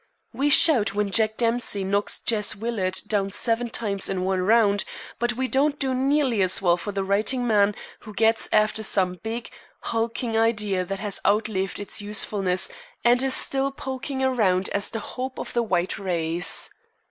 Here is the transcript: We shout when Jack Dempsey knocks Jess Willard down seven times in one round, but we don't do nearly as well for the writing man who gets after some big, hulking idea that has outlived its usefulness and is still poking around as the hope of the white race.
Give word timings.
We 0.33 0.49
shout 0.49 0.95
when 0.95 1.11
Jack 1.11 1.37
Dempsey 1.37 1.83
knocks 1.83 2.17
Jess 2.17 2.55
Willard 2.55 2.97
down 3.05 3.29
seven 3.29 3.69
times 3.69 4.09
in 4.09 4.23
one 4.25 4.41
round, 4.41 4.83
but 5.19 5.33
we 5.33 5.47
don't 5.47 5.77
do 5.77 5.93
nearly 5.93 6.41
as 6.41 6.59
well 6.59 6.75
for 6.75 6.91
the 6.91 7.03
writing 7.03 7.45
man 7.45 7.75
who 7.99 8.11
gets 8.15 8.49
after 8.51 8.81
some 8.81 9.19
big, 9.21 9.51
hulking 9.93 10.35
idea 10.35 10.83
that 10.83 10.97
has 10.97 11.21
outlived 11.23 11.79
its 11.79 12.01
usefulness 12.01 12.67
and 13.03 13.21
is 13.21 13.35
still 13.35 13.69
poking 13.69 14.23
around 14.23 14.69
as 14.69 14.89
the 14.89 14.99
hope 15.01 15.37
of 15.37 15.53
the 15.53 15.61
white 15.61 15.99
race. 15.99 16.71